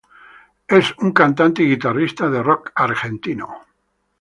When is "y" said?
1.61-1.69